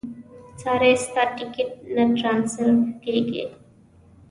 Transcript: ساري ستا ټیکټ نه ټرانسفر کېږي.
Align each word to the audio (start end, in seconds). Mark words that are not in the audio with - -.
ساري 0.61 0.91
ستا 1.03 1.23
ټیکټ 1.37 1.69
نه 1.95 2.03
ټرانسفر 2.19 2.73
کېږي. 3.03 3.43